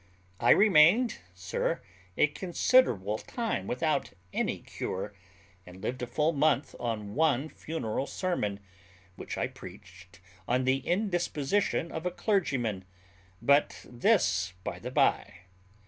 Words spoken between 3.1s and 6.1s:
time without any cure, and lived a